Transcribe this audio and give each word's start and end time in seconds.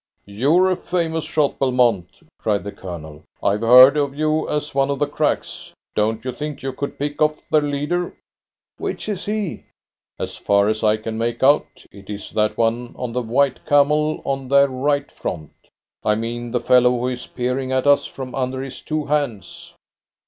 "You're 0.25 0.71
a 0.71 0.75
famous 0.75 1.23
shot, 1.25 1.59
Belmont," 1.59 2.21
cried 2.39 2.63
the 2.63 2.71
Colonel. 2.71 3.21
"I've 3.43 3.61
heard 3.61 3.97
of 3.97 4.15
you 4.15 4.49
as 4.49 4.73
one 4.73 4.89
of 4.89 4.97
the 4.97 5.05
cracks. 5.05 5.73
Don't 5.93 6.25
you 6.25 6.31
think 6.31 6.63
you 6.63 6.73
could 6.73 6.97
pick 6.97 7.21
off 7.21 7.39
their 7.51 7.61
leader?" 7.61 8.11
"Which 8.79 9.07
is 9.07 9.25
he?" 9.25 9.65
"As 10.17 10.37
far 10.37 10.67
as 10.69 10.83
I 10.83 10.97
can 10.97 11.19
make 11.19 11.43
out, 11.43 11.85
it 11.91 12.09
is 12.09 12.31
that 12.31 12.57
one 12.57 12.95
on 12.97 13.13
the 13.13 13.21
white 13.21 13.63
camel 13.67 14.23
on 14.25 14.47
their 14.47 14.69
right 14.69 15.11
front. 15.11 15.51
I 16.03 16.15
mean 16.15 16.49
the 16.49 16.59
fellow 16.61 16.97
who 16.99 17.09
is 17.09 17.27
peering 17.27 17.71
at 17.71 17.85
us 17.85 18.07
from 18.07 18.33
under 18.33 18.63
his 18.63 18.81
two 18.81 19.05
hands." 19.05 19.75